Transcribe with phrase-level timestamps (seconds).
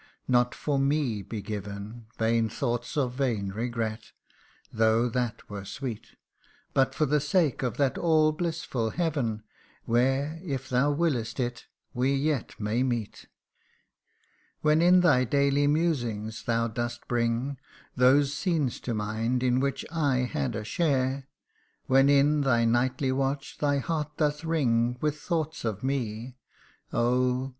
[0.27, 4.13] not for me be given Vain thoughts of vain regret,
[4.73, 6.15] though that were sweet;
[6.73, 9.43] But for the sake of that all blissful Heaven,
[9.85, 13.27] Where, if thou wiliest it, we yet may meet.
[14.61, 17.57] When in thy daily musing thou dost bring
[17.95, 21.27] Those scenes to mind, in which I had a share;
[21.85, 26.37] When in thy nightly watch thy heart doth wring With thought of me
[26.91, 27.49] oh